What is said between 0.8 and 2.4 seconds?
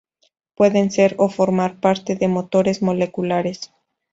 ser, o formar parte de,